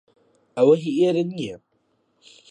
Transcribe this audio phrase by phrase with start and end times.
[0.55, 1.55] ئەوە هی ئێرە نییە.